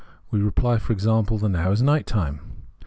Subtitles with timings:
[0.31, 2.63] we reply, for example, the Now is night time.